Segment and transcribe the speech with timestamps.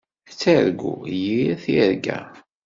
[0.29, 2.19] Ad targu yir tirga.